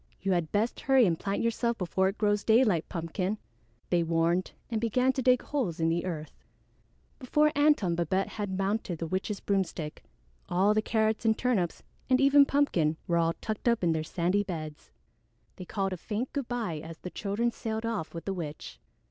"You 0.19 0.31
had 0.31 0.51
best 0.51 0.79
hurry 0.79 1.05
and 1.05 1.19
plant 1.19 1.43
yourself 1.43 1.77
before 1.77 2.07
it 2.09 2.17
grows 2.17 2.43
daylight, 2.43 2.89
Pumpkin," 2.89 3.37
they 3.91 4.01
warned 4.01 4.53
and 4.71 4.81
began 4.81 5.13
to 5.13 5.21
dig 5.21 5.43
holes 5.43 5.79
in 5.79 5.89
the 5.89 6.05
earth. 6.05 6.33
Before 7.19 7.51
Antone 7.55 7.89
and 7.89 7.97
Babette 7.97 8.29
had 8.29 8.57
mounted 8.57 8.97
the 8.97 9.05
witch's 9.05 9.39
broomstick, 9.39 10.03
all 10.49 10.73
the 10.73 10.81
Carrots 10.81 11.23
and 11.23 11.37
Turnips 11.37 11.83
and 12.09 12.19
even 12.19 12.47
Pumpkin 12.47 12.97
were 13.05 13.17
all 13.17 13.33
tucked 13.41 13.67
up 13.67 13.83
in 13.83 13.91
their 13.91 14.01
sandy 14.01 14.41
beds. 14.41 14.89
They 15.57 15.65
called 15.65 15.93
a 15.93 15.97
faint 15.97 16.33
good 16.33 16.47
by 16.47 16.79
as 16.79 16.97
the 16.97 17.11
children 17.11 17.51
sailed 17.51 17.85
off 17.85 18.11
with 18.15 18.25
the 18.25 18.33
witch. 18.33 18.79